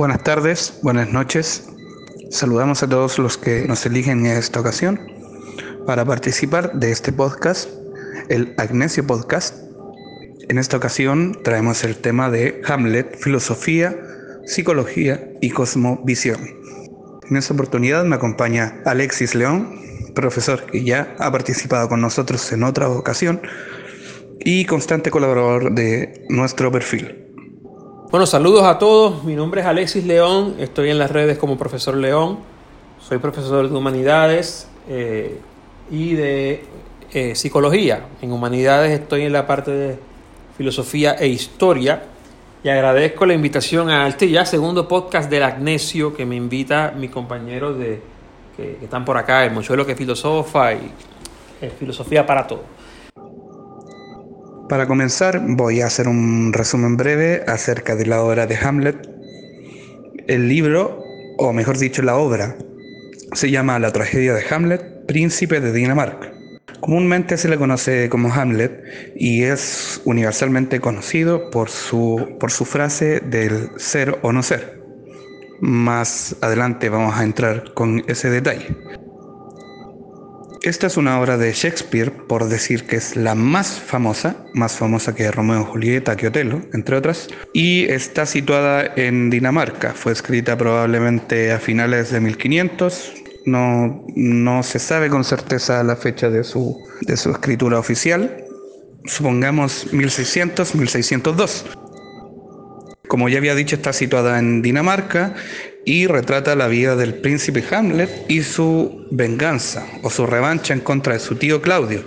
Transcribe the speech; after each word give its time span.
Buenas 0.00 0.24
tardes, 0.24 0.78
buenas 0.82 1.12
noches. 1.12 1.68
Saludamos 2.30 2.82
a 2.82 2.88
todos 2.88 3.18
los 3.18 3.36
que 3.36 3.68
nos 3.68 3.84
eligen 3.84 4.24
en 4.24 4.38
esta 4.38 4.58
ocasión 4.58 4.98
para 5.86 6.06
participar 6.06 6.72
de 6.72 6.90
este 6.90 7.12
podcast, 7.12 7.68
el 8.30 8.54
Agnesio 8.56 9.06
Podcast. 9.06 9.58
En 10.48 10.56
esta 10.56 10.78
ocasión 10.78 11.38
traemos 11.44 11.84
el 11.84 11.96
tema 11.98 12.30
de 12.30 12.62
Hamlet, 12.66 13.14
filosofía, 13.18 13.94
psicología 14.46 15.32
y 15.42 15.50
cosmovisión. 15.50 16.48
En 17.28 17.36
esta 17.36 17.52
oportunidad 17.52 18.02
me 18.06 18.16
acompaña 18.16 18.80
Alexis 18.86 19.34
León, 19.34 19.82
profesor 20.14 20.64
que 20.64 20.82
ya 20.82 21.14
ha 21.18 21.30
participado 21.30 21.90
con 21.90 22.00
nosotros 22.00 22.50
en 22.52 22.62
otra 22.62 22.88
ocasión 22.88 23.42
y 24.38 24.64
constante 24.64 25.10
colaborador 25.10 25.74
de 25.74 26.24
nuestro 26.30 26.72
perfil. 26.72 27.29
Bueno, 28.10 28.26
saludos 28.26 28.64
a 28.64 28.76
todos. 28.76 29.22
Mi 29.22 29.36
nombre 29.36 29.60
es 29.60 29.68
Alexis 29.68 30.04
León. 30.04 30.56
Estoy 30.58 30.90
en 30.90 30.98
las 30.98 31.12
redes 31.12 31.38
como 31.38 31.56
profesor 31.56 31.96
León. 31.96 32.40
Soy 32.98 33.18
profesor 33.18 33.70
de 33.70 33.76
humanidades 33.76 34.66
eh, 34.88 35.38
y 35.92 36.14
de 36.14 36.64
eh, 37.12 37.36
psicología. 37.36 38.06
En 38.20 38.32
humanidades 38.32 38.98
estoy 38.98 39.22
en 39.22 39.32
la 39.32 39.46
parte 39.46 39.70
de 39.70 39.98
filosofía 40.56 41.12
e 41.12 41.28
historia. 41.28 42.02
Y 42.64 42.68
agradezco 42.68 43.26
la 43.26 43.34
invitación 43.34 43.90
a 43.90 44.08
este 44.08 44.28
ya 44.28 44.44
segundo 44.44 44.88
podcast 44.88 45.30
del 45.30 45.44
Agnesio 45.44 46.12
que 46.12 46.26
me 46.26 46.34
invita 46.34 46.92
mi 46.96 47.06
compañero 47.06 47.74
de, 47.74 48.02
que, 48.56 48.78
están 48.82 49.04
por 49.04 49.18
acá, 49.18 49.44
el 49.44 49.52
Mochuelo 49.52 49.86
que 49.86 49.94
filosofa 49.94 50.72
y 50.72 50.90
eh, 51.62 51.70
filosofía 51.78 52.26
para 52.26 52.44
todo. 52.44 52.79
Para 54.70 54.86
comenzar, 54.86 55.42
voy 55.44 55.80
a 55.80 55.86
hacer 55.86 56.06
un 56.06 56.52
resumen 56.52 56.96
breve 56.96 57.42
acerca 57.48 57.96
de 57.96 58.06
la 58.06 58.22
obra 58.22 58.46
de 58.46 58.54
Hamlet. 58.56 58.96
El 60.28 60.48
libro, 60.48 61.02
o 61.38 61.52
mejor 61.52 61.76
dicho, 61.76 62.02
la 62.02 62.16
obra, 62.16 62.54
se 63.32 63.50
llama 63.50 63.80
La 63.80 63.90
tragedia 63.90 64.32
de 64.32 64.44
Hamlet, 64.48 65.06
príncipe 65.06 65.60
de 65.60 65.72
Dinamarca. 65.72 66.30
Comúnmente 66.78 67.36
se 67.36 67.48
le 67.48 67.58
conoce 67.58 68.08
como 68.08 68.32
Hamlet 68.32 69.12
y 69.16 69.42
es 69.42 70.00
universalmente 70.04 70.78
conocido 70.78 71.50
por 71.50 71.68
su, 71.68 72.36
por 72.38 72.52
su 72.52 72.64
frase 72.64 73.18
del 73.18 73.70
ser 73.76 74.20
o 74.22 74.32
no 74.32 74.44
ser. 74.44 74.80
Más 75.60 76.36
adelante 76.42 76.88
vamos 76.90 77.16
a 77.16 77.24
entrar 77.24 77.74
con 77.74 78.04
ese 78.06 78.30
detalle. 78.30 78.68
Esta 80.62 80.88
es 80.88 80.98
una 80.98 81.18
obra 81.18 81.38
de 81.38 81.54
Shakespeare, 81.54 82.12
por 82.12 82.46
decir 82.46 82.86
que 82.86 82.96
es 82.96 83.16
la 83.16 83.34
más 83.34 83.80
famosa, 83.80 84.44
más 84.52 84.76
famosa 84.76 85.14
que 85.14 85.30
Romeo 85.30 85.62
y 85.62 85.64
Julieta, 85.64 86.16
que 86.16 86.26
Otelo, 86.26 86.60
entre 86.74 86.96
otras, 86.96 87.28
y 87.54 87.84
está 87.84 88.26
situada 88.26 88.92
en 88.96 89.30
Dinamarca. 89.30 89.94
Fue 89.94 90.12
escrita 90.12 90.58
probablemente 90.58 91.50
a 91.50 91.58
finales 91.58 92.10
de 92.10 92.20
1500. 92.20 93.12
No, 93.46 94.04
no 94.14 94.62
se 94.62 94.78
sabe 94.78 95.08
con 95.08 95.24
certeza 95.24 95.82
la 95.82 95.96
fecha 95.96 96.28
de 96.28 96.44
su, 96.44 96.76
de 97.00 97.16
su 97.16 97.30
escritura 97.30 97.78
oficial. 97.78 98.44
Supongamos 99.06 99.90
1600, 99.94 100.74
1602. 100.74 101.64
Como 103.08 103.30
ya 103.30 103.38
había 103.38 103.54
dicho, 103.54 103.76
está 103.76 103.94
situada 103.94 104.38
en 104.38 104.60
Dinamarca 104.60 105.34
y 105.84 106.06
retrata 106.06 106.54
la 106.54 106.68
vida 106.68 106.96
del 106.96 107.14
príncipe 107.14 107.64
Hamlet 107.70 108.10
y 108.28 108.42
su 108.42 109.06
venganza 109.10 109.86
o 110.02 110.10
su 110.10 110.26
revancha 110.26 110.74
en 110.74 110.80
contra 110.80 111.14
de 111.14 111.20
su 111.20 111.36
tío 111.36 111.62
Claudio, 111.62 112.04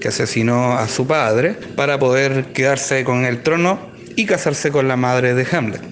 que 0.00 0.08
asesinó 0.08 0.72
a 0.72 0.88
su 0.88 1.06
padre 1.06 1.56
para 1.76 1.98
poder 1.98 2.52
quedarse 2.52 3.04
con 3.04 3.24
el 3.24 3.42
trono 3.42 3.78
y 4.16 4.26
casarse 4.26 4.70
con 4.70 4.88
la 4.88 4.96
madre 4.96 5.34
de 5.34 5.46
Hamlet. 5.50 5.82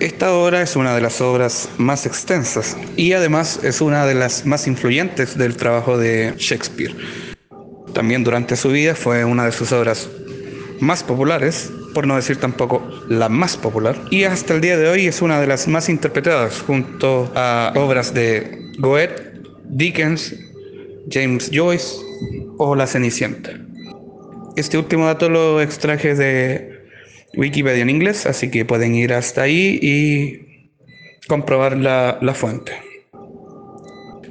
Esta 0.00 0.34
obra 0.34 0.60
es 0.60 0.76
una 0.76 0.94
de 0.94 1.00
las 1.00 1.22
obras 1.22 1.70
más 1.78 2.04
extensas 2.04 2.76
y 2.96 3.14
además 3.14 3.60
es 3.62 3.80
una 3.80 4.04
de 4.04 4.14
las 4.14 4.44
más 4.44 4.66
influyentes 4.66 5.38
del 5.38 5.56
trabajo 5.56 5.96
de 5.96 6.34
Shakespeare. 6.36 6.94
También 7.94 8.22
durante 8.22 8.56
su 8.56 8.68
vida 8.68 8.94
fue 8.94 9.24
una 9.24 9.46
de 9.46 9.52
sus 9.52 9.72
obras 9.72 10.08
más 10.80 11.02
populares 11.02 11.70
por 11.96 12.06
no 12.06 12.16
decir 12.16 12.36
tampoco 12.36 12.86
la 13.08 13.30
más 13.30 13.56
popular, 13.56 13.96
y 14.10 14.24
hasta 14.24 14.52
el 14.52 14.60
día 14.60 14.76
de 14.76 14.86
hoy 14.86 15.06
es 15.06 15.22
una 15.22 15.40
de 15.40 15.46
las 15.46 15.66
más 15.66 15.88
interpretadas 15.88 16.60
junto 16.60 17.32
a 17.34 17.72
obras 17.74 18.12
de 18.12 18.70
Goethe, 18.76 19.40
Dickens, 19.64 20.36
James 21.10 21.50
Joyce 21.50 21.96
o 22.58 22.74
La 22.74 22.86
Cenicienta. 22.86 23.52
Este 24.56 24.76
último 24.76 25.06
dato 25.06 25.30
lo 25.30 25.62
extraje 25.62 26.14
de 26.14 26.84
Wikipedia 27.34 27.80
en 27.80 27.88
inglés, 27.88 28.26
así 28.26 28.50
que 28.50 28.66
pueden 28.66 28.94
ir 28.94 29.14
hasta 29.14 29.44
ahí 29.44 29.78
y 29.80 30.68
comprobar 31.26 31.78
la, 31.78 32.18
la 32.20 32.34
fuente. 32.34 32.72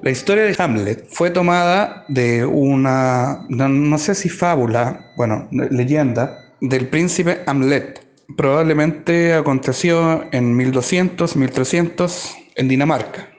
La 0.03 0.11
historia 0.11 0.43
de 0.43 0.55
Hamlet 0.55 1.07
fue 1.09 1.31
tomada 1.31 2.05
de 2.09 2.45
una, 2.45 3.43
no, 3.49 3.67
no 3.69 3.97
sé 3.97 4.13
si 4.13 4.29
fábula, 4.29 5.13
bueno, 5.17 5.47
leyenda, 5.49 6.44
del 6.61 6.87
príncipe 6.87 7.41
Hamlet. 7.45 8.01
Probablemente 8.37 9.33
aconteció 9.33 10.25
en 10.31 10.55
1200, 10.55 11.35
1300 11.35 12.35
en 12.55 12.67
Dinamarca. 12.67 13.29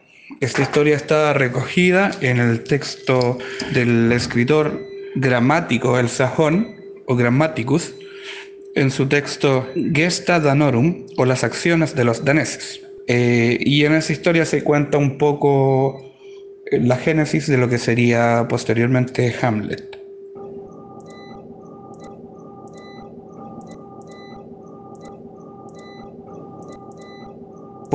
Esta 0.41 0.62
historia 0.62 0.97
está 0.97 1.32
recogida 1.32 2.10
en 2.21 2.38
el 2.38 2.62
texto 2.65 3.38
del 3.72 4.12
escritor 4.12 4.81
gramático 5.15 5.99
el 5.99 6.09
sajón 6.09 6.77
o 7.06 7.16
Grammaticus 7.16 7.94
en 8.75 8.91
su 8.91 9.06
texto 9.06 9.66
Gesta 9.94 10.38
Danorum 10.38 11.06
o 11.16 11.25
las 11.25 11.43
acciones 11.43 11.94
de 11.94 12.04
los 12.04 12.25
daneses. 12.25 12.81
Eh, 13.09 13.56
y 13.60 13.84
en 13.84 13.94
esa 13.94 14.12
historia 14.12 14.44
se 14.44 14.62
cuenta 14.62 14.98
un 14.98 15.16
poco 15.16 16.06
la 16.71 16.97
génesis 16.97 17.47
de 17.47 17.56
lo 17.56 17.69
que 17.69 17.78
sería 17.78 18.47
posteriormente 18.48 19.34
Hamlet. 19.41 19.96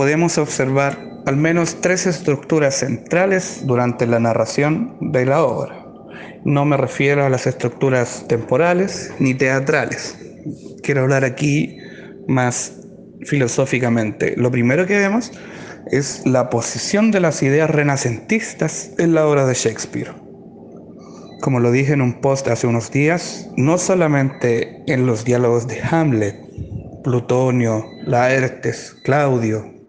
Podemos 0.01 0.39
observar 0.39 0.97
al 1.27 1.37
menos 1.37 1.79
tres 1.79 2.07
estructuras 2.07 2.73
centrales 2.73 3.61
durante 3.65 4.07
la 4.07 4.19
narración 4.19 4.97
de 4.99 5.27
la 5.27 5.43
obra. 5.43 5.85
No 6.43 6.65
me 6.65 6.75
refiero 6.75 7.23
a 7.23 7.29
las 7.29 7.45
estructuras 7.45 8.25
temporales 8.27 9.13
ni 9.19 9.35
teatrales. 9.35 10.17
Quiero 10.81 11.01
hablar 11.01 11.23
aquí 11.23 11.77
más 12.27 12.79
filosóficamente. 13.27 14.33
Lo 14.37 14.49
primero 14.49 14.87
que 14.87 14.97
vemos 14.97 15.31
es 15.91 16.25
la 16.25 16.49
posición 16.49 17.11
de 17.11 17.19
las 17.19 17.43
ideas 17.43 17.69
renacentistas 17.69 18.93
en 18.97 19.13
la 19.13 19.27
obra 19.27 19.45
de 19.45 19.53
Shakespeare. 19.53 20.15
Como 21.41 21.59
lo 21.59 21.71
dije 21.71 21.93
en 21.93 22.01
un 22.01 22.21
post 22.21 22.47
hace 22.47 22.65
unos 22.65 22.89
días, 22.89 23.51
no 23.55 23.77
solamente 23.77 24.81
en 24.87 25.05
los 25.05 25.25
diálogos 25.25 25.67
de 25.67 25.79
Hamlet, 25.79 26.39
Plutonio, 27.03 27.85
Laertes, 28.03 28.95
Claudio, 29.03 29.80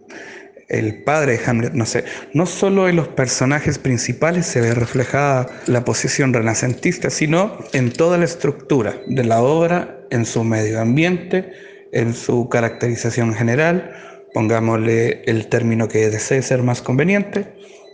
el 0.72 1.03
padre 1.05 1.38
de 1.38 1.44
Hamlet, 1.47 1.75
no 1.75 1.87
sé, 1.87 2.05
no 2.33 2.47
solo 2.47 2.88
en 2.88 2.97
los 2.97 3.09
personajes 3.09 3.78
principales 3.78 4.47
se 4.47 4.60
ve 4.60 4.75
reflejada 4.75 5.47
la 5.66 5.84
posición 5.84 6.33
renacentista, 6.33 7.10
sino 7.10 7.59
en 7.72 7.93
toda 7.93 8.19
la 8.19 8.25
estructura 8.25 8.97
de 9.06 9.22
la 9.22 9.43
obra, 9.43 10.00
en 10.11 10.25
su 10.27 10.43
medio 10.43 10.81
ambiente, 10.81 11.53
en 11.93 12.15
su 12.15 12.49
caracterización 12.49 13.34
general, 13.34 13.93
pongámosle 14.32 15.22
el 15.27 15.47
término 15.49 15.88
que 15.88 16.09
desee 16.09 16.43
ser 16.43 16.62
más 16.62 16.81
conveniente, 16.81 17.53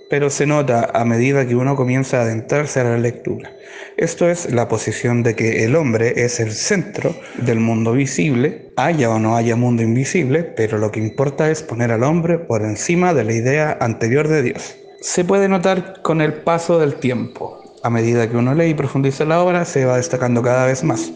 pero 0.09 0.31
se 0.31 0.47
nota 0.47 0.91
a 0.95 1.05
medida 1.05 1.47
que 1.47 1.55
uno 1.55 1.77
comienza 1.77 2.19
a 2.19 2.23
adentrarse 2.23 2.81
a 2.81 2.85
la 2.85 2.99
lectura. 2.99 3.53
Esto 3.97 4.29
es 4.29 4.53
la 4.53 4.69
posición 4.69 5.23
de 5.23 5.35
que 5.35 5.65
el 5.65 5.75
hombre 5.75 6.25
es 6.25 6.41
el 6.41 6.53
centro 6.53 7.15
del 7.37 7.61
mundo 7.61 7.93
visible, 7.93 8.71
haya 8.77 9.11
o 9.11 9.19
no 9.19 9.37
haya 9.37 9.57
mundo 9.57 9.83
invisible, 9.83 10.45
pero 10.45 10.79
lo 10.79 10.91
que 10.91 11.01
importa 11.01 11.51
es 11.51 11.63
poner 11.63 11.91
al 11.91 12.05
hombre 12.05 12.39
por 12.39 12.63
encima 12.63 13.13
de 13.13 13.25
la 13.25 13.33
idea 13.33 13.77
anterior 13.81 14.29
de 14.29 14.43
Dios. 14.43 14.77
Se 15.01 15.25
puede 15.25 15.49
notar 15.49 16.01
con 16.03 16.21
el 16.21 16.33
paso 16.33 16.79
del 16.79 16.95
tiempo. 16.95 17.61
A 17.83 17.91
medida 17.91 18.29
que 18.29 18.37
uno 18.37 18.55
lee 18.55 18.71
y 18.71 18.75
profundiza 18.75 19.25
la 19.25 19.43
obra, 19.43 19.65
se 19.65 19.85
va 19.85 19.97
destacando 19.97 20.43
cada 20.43 20.67
vez 20.67 20.83
más. 20.83 21.13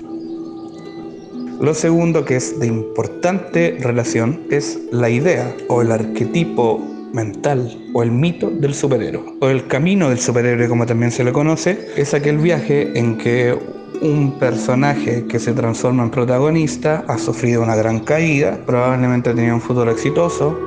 Lo 1.60 1.74
segundo 1.74 2.24
que 2.24 2.36
es 2.36 2.58
de 2.58 2.66
importante 2.66 3.76
relación 3.80 4.42
es 4.50 4.78
la 4.90 5.08
idea 5.08 5.54
o 5.68 5.82
el 5.82 5.92
arquetipo 5.92 6.80
mental 7.12 7.78
o 7.92 8.02
el 8.02 8.10
mito 8.10 8.50
del 8.50 8.74
superhéroe 8.74 9.34
o 9.40 9.48
el 9.48 9.66
camino 9.66 10.08
del 10.08 10.18
superhéroe 10.18 10.68
como 10.68 10.86
también 10.86 11.10
se 11.10 11.24
le 11.24 11.32
conoce 11.32 11.88
es 11.96 12.14
aquel 12.14 12.38
viaje 12.38 12.98
en 12.98 13.18
que 13.18 13.56
un 14.02 14.38
personaje 14.38 15.26
que 15.26 15.38
se 15.38 15.52
transforma 15.52 16.02
en 16.02 16.10
protagonista 16.10 17.04
ha 17.06 17.18
sufrido 17.18 17.62
una 17.62 17.76
gran 17.76 18.00
caída, 18.00 18.58
probablemente 18.66 19.30
ha 19.30 19.34
tenido 19.34 19.54
un 19.54 19.60
futuro 19.60 19.90
exitoso 19.90 20.58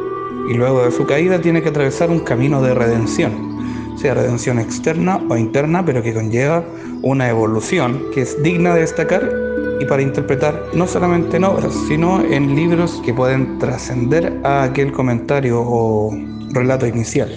y 0.49 0.53
luego 0.53 0.85
de 0.85 0.91
su 0.91 1.05
caída 1.05 1.41
tiene 1.41 1.61
que 1.61 1.69
atravesar 1.69 2.09
un 2.09 2.19
camino 2.19 2.61
de 2.61 2.73
redención, 2.73 3.97
sea 3.97 4.13
redención 4.13 4.59
externa 4.59 5.19
o 5.29 5.35
interna, 5.35 5.83
pero 5.85 6.01
que 6.01 6.13
conlleva 6.13 6.63
una 7.01 7.29
evolución 7.29 8.03
que 8.13 8.21
es 8.21 8.41
digna 8.41 8.73
de 8.73 8.81
destacar 8.81 9.44
y 9.79 9.85
para 9.85 10.01
interpretar 10.01 10.61
no 10.73 10.87
solamente 10.87 11.37
en 11.37 11.43
obras, 11.43 11.73
sino 11.87 12.21
en 12.23 12.55
libros 12.55 13.01
que 13.05 13.13
pueden 13.13 13.59
trascender 13.59 14.39
a 14.43 14.63
aquel 14.63 14.91
comentario 14.91 15.61
o 15.61 16.11
relato 16.51 16.87
inicial. 16.87 17.29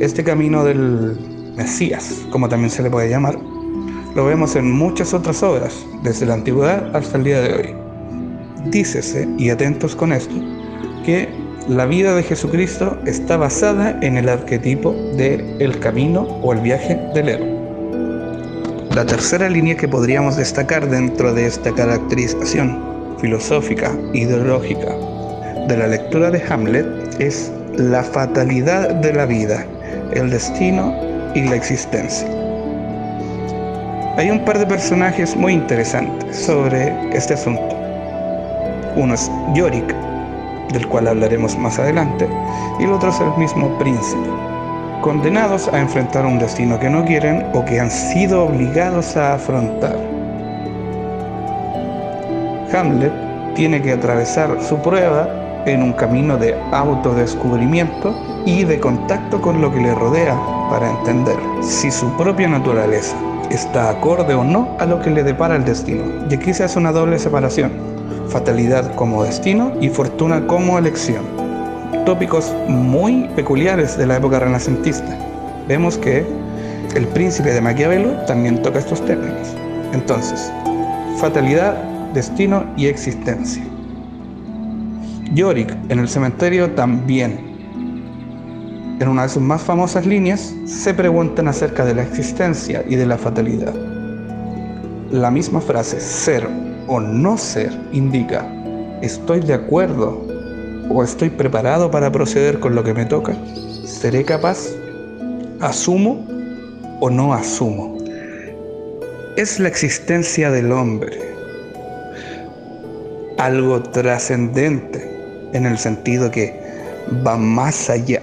Este 0.00 0.22
camino 0.22 0.64
del 0.64 1.18
Mesías, 1.56 2.26
como 2.30 2.48
también 2.48 2.70
se 2.70 2.82
le 2.82 2.90
puede 2.90 3.08
llamar, 3.08 3.38
lo 4.14 4.24
vemos 4.24 4.56
en 4.56 4.70
muchas 4.70 5.14
otras 5.14 5.42
obras, 5.42 5.84
desde 6.02 6.26
la 6.26 6.34
antigüedad 6.34 6.94
hasta 6.94 7.18
el 7.18 7.24
día 7.24 7.40
de 7.40 7.52
hoy. 7.52 7.74
Dícese, 8.70 9.28
y 9.38 9.50
atentos 9.50 9.94
con 9.94 10.12
esto, 10.12 10.34
que 11.04 11.28
la 11.68 11.84
vida 11.86 12.14
de 12.14 12.22
Jesucristo 12.22 12.96
está 13.06 13.36
basada 13.36 13.98
en 14.02 14.16
el 14.16 14.28
arquetipo 14.28 14.92
de 15.16 15.56
el 15.58 15.78
camino 15.80 16.22
o 16.42 16.52
el 16.52 16.60
viaje 16.60 16.98
del 17.14 17.28
héroe. 17.28 17.57
La 18.94 19.04
tercera 19.04 19.48
línea 19.48 19.76
que 19.76 19.86
podríamos 19.86 20.36
destacar 20.36 20.88
dentro 20.88 21.32
de 21.32 21.46
esta 21.46 21.72
caracterización 21.72 23.16
filosófica, 23.20 23.92
ideológica 24.14 24.94
de 25.68 25.76
la 25.76 25.86
lectura 25.86 26.30
de 26.30 26.42
Hamlet 26.48 26.86
es 27.20 27.52
la 27.76 28.02
fatalidad 28.02 28.94
de 28.96 29.12
la 29.12 29.26
vida, 29.26 29.64
el 30.12 30.30
destino 30.30 30.92
y 31.34 31.42
la 31.42 31.56
existencia. 31.56 32.26
Hay 34.16 34.30
un 34.30 34.44
par 34.44 34.58
de 34.58 34.66
personajes 34.66 35.36
muy 35.36 35.52
interesantes 35.52 36.36
sobre 36.36 36.92
este 37.16 37.34
asunto. 37.34 37.76
Uno 38.96 39.14
es 39.14 39.30
Yorick, 39.54 39.94
del 40.72 40.88
cual 40.88 41.08
hablaremos 41.08 41.56
más 41.58 41.78
adelante, 41.78 42.26
y 42.80 42.84
el 42.84 42.92
otro 42.92 43.10
es 43.10 43.20
el 43.20 43.30
mismo 43.36 43.78
príncipe, 43.78 44.28
condenados 45.08 45.68
a 45.68 45.80
enfrentar 45.80 46.26
un 46.26 46.38
destino 46.38 46.78
que 46.78 46.90
no 46.90 47.02
quieren 47.02 47.46
o 47.54 47.64
que 47.64 47.80
han 47.80 47.90
sido 47.90 48.44
obligados 48.44 49.16
a 49.16 49.36
afrontar. 49.36 49.96
Hamlet 52.70 53.54
tiene 53.54 53.80
que 53.80 53.92
atravesar 53.92 54.62
su 54.62 54.76
prueba 54.82 55.26
en 55.64 55.82
un 55.82 55.94
camino 55.94 56.36
de 56.36 56.54
autodescubrimiento 56.72 58.14
y 58.44 58.64
de 58.64 58.78
contacto 58.78 59.40
con 59.40 59.62
lo 59.62 59.72
que 59.72 59.80
le 59.80 59.94
rodea 59.94 60.38
para 60.68 60.90
entender 60.90 61.38
si 61.62 61.90
su 61.90 62.14
propia 62.18 62.48
naturaleza 62.48 63.16
está 63.48 63.88
acorde 63.88 64.34
o 64.34 64.44
no 64.44 64.76
a 64.78 64.84
lo 64.84 65.00
que 65.00 65.08
le 65.08 65.22
depara 65.22 65.56
el 65.56 65.64
destino. 65.64 66.04
Y 66.28 66.34
aquí 66.34 66.52
se 66.52 66.64
hace 66.64 66.78
una 66.78 66.92
doble 66.92 67.18
separación, 67.18 67.72
fatalidad 68.28 68.94
como 68.94 69.24
destino 69.24 69.72
y 69.80 69.88
fortuna 69.88 70.46
como 70.46 70.76
elección. 70.76 71.37
Tópicos 72.04 72.52
muy 72.68 73.28
peculiares 73.36 73.96
de 73.96 74.06
la 74.06 74.16
época 74.16 74.38
renacentista. 74.38 75.16
Vemos 75.68 75.98
que 75.98 76.26
el 76.94 77.06
príncipe 77.08 77.52
de 77.52 77.60
Maquiavelo 77.60 78.12
también 78.26 78.62
toca 78.62 78.78
estos 78.78 79.04
términos. 79.04 79.54
Entonces, 79.92 80.52
fatalidad, 81.18 81.74
destino 82.14 82.64
y 82.76 82.86
existencia. 82.86 83.62
Yorick 85.34 85.74
en 85.88 85.98
el 85.98 86.08
cementerio 86.08 86.70
también. 86.72 87.48
En 89.00 89.08
una 89.08 89.22
de 89.22 89.28
sus 89.28 89.42
más 89.42 89.62
famosas 89.62 90.06
líneas 90.06 90.54
se 90.64 90.92
preguntan 90.92 91.48
acerca 91.48 91.84
de 91.84 91.94
la 91.94 92.02
existencia 92.02 92.84
y 92.88 92.96
de 92.96 93.06
la 93.06 93.16
fatalidad. 93.16 93.74
La 95.10 95.30
misma 95.30 95.60
frase 95.60 96.00
ser 96.00 96.48
o 96.86 97.00
no 97.00 97.38
ser 97.38 97.72
indica 97.92 98.46
estoy 99.00 99.40
de 99.40 99.54
acuerdo 99.54 100.26
o 100.90 101.02
estoy 101.02 101.30
preparado 101.30 101.90
para 101.90 102.10
proceder 102.10 102.60
con 102.60 102.74
lo 102.74 102.84
que 102.84 102.94
me 102.94 103.04
toca. 103.04 103.36
¿Seré 103.84 104.24
capaz? 104.24 104.58
¿Asumo 105.60 106.26
o 107.00 107.10
no 107.10 107.32
asumo? 107.34 107.98
Es 109.36 109.60
la 109.60 109.68
existencia 109.68 110.50
del 110.50 110.72
hombre 110.72 111.28
algo 113.38 113.80
trascendente 113.82 115.48
en 115.52 115.64
el 115.64 115.78
sentido 115.78 116.30
que 116.30 116.52
va 117.26 117.36
más 117.36 117.88
allá 117.88 118.20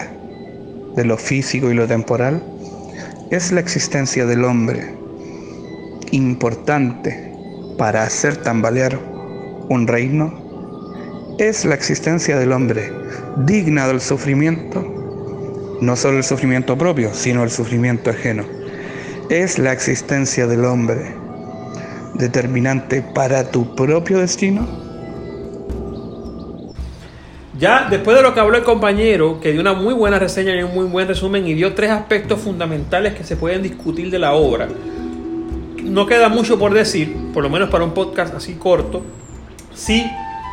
de 0.95 1.05
lo 1.05 1.17
físico 1.17 1.71
y 1.71 1.73
lo 1.73 1.87
temporal, 1.87 2.43
es 3.31 3.51
la 3.51 3.59
existencia 3.59 4.25
del 4.25 4.43
hombre 4.43 4.93
importante 6.11 7.33
para 7.77 8.03
hacer 8.03 8.37
tambalear 8.37 8.99
un 9.69 9.87
reino, 9.87 10.44
es 11.37 11.65
la 11.65 11.75
existencia 11.75 12.37
del 12.37 12.51
hombre 12.51 12.91
digna 13.37 13.87
del 13.87 14.01
sufrimiento, 14.01 15.77
no 15.81 15.95
solo 15.95 16.17
el 16.17 16.23
sufrimiento 16.23 16.77
propio, 16.77 17.13
sino 17.13 17.43
el 17.43 17.51
sufrimiento 17.51 18.09
ajeno. 18.09 18.43
Es 19.29 19.59
la 19.59 19.73
existencia 19.73 20.47
del 20.47 20.65
hombre 20.65 21.15
determinante 22.13 23.01
para 23.01 23.51
tu 23.51 23.75
propio 23.75 24.19
destino 24.19 24.85
ya 27.57 27.87
después 27.89 28.17
de 28.17 28.23
lo 28.23 28.33
que 28.33 28.41
habló 28.41 28.57
el 28.57 28.63
compañero, 28.63 29.39
que 29.39 29.53
dio 29.53 29.61
una 29.61 29.73
muy 29.73 29.93
buena 29.93 30.19
reseña 30.19 30.53
y 30.55 30.63
un 30.63 30.73
muy 30.73 30.85
buen 30.85 31.07
resumen 31.07 31.47
y 31.47 31.53
dio 31.53 31.73
tres 31.73 31.89
aspectos 31.89 32.41
fundamentales 32.41 33.13
que 33.13 33.23
se 33.23 33.37
pueden 33.37 33.63
discutir 33.63 34.11
de 34.11 34.19
la 34.19 34.33
obra, 34.33 34.67
no 35.81 36.05
queda 36.05 36.27
mucho 36.27 36.59
por 36.59 36.73
decir, 36.73 37.15
por 37.33 37.43
lo 37.43 37.49
menos 37.49 37.69
para 37.69 37.85
un 37.85 37.93
podcast 37.93 38.35
así 38.35 38.55
corto. 38.55 39.03
Sí 39.73 40.05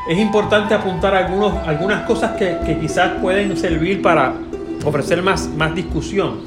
es 0.09 0.19
importante 0.19 0.75
apuntar 0.75 1.15
algunos, 1.15 1.67
algunas 1.67 2.05
cosas 2.07 2.33
que, 2.33 2.59
quizás 2.81 3.21
pueden 3.21 3.57
servir 3.57 4.03
para 4.03 4.35
ofrecer 4.85 5.23
más, 5.23 5.49
más 5.49 5.75
discusión. 5.75 6.41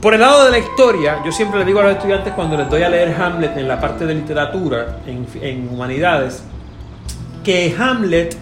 Por 0.00 0.14
el 0.14 0.20
lado 0.20 0.44
de 0.44 0.50
la 0.52 0.58
historia, 0.58 1.22
yo 1.24 1.32
siempre 1.32 1.58
le 1.58 1.64
digo 1.64 1.80
a 1.80 1.84
los 1.84 1.92
estudiantes 1.96 2.32
cuando 2.34 2.56
les 2.56 2.68
doy 2.68 2.82
a 2.82 2.88
leer 2.88 3.20
Hamlet 3.20 3.56
en 3.56 3.66
la 3.66 3.80
parte 3.80 4.06
de 4.06 4.14
literatura, 4.14 4.98
en, 5.06 5.26
en 5.42 5.68
humanidades, 5.68 6.44
que 7.42 7.74
Hamlet 7.76 8.36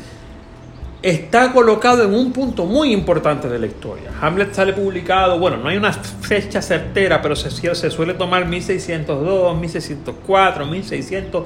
está 1.05 1.53
colocado 1.53 2.03
en 2.03 2.15
un 2.15 2.33
punto 2.33 2.65
muy 2.65 2.91
importante 2.93 3.47
de 3.47 3.59
la 3.59 3.67
historia. 3.67 4.11
Hamlet 4.23 4.55
sale 4.55 4.73
publicado, 4.73 5.39
bueno, 5.39 5.59
no 5.59 5.69
hay 5.69 5.77
una 5.77 5.93
fecha 5.93 6.63
certera, 6.63 7.21
pero 7.21 7.37
se, 7.37 7.51
se 7.51 7.91
suele 7.91 8.15
tomar 8.15 8.47
1602, 8.47 9.59
1604, 9.59 10.67
1600. 10.67 11.45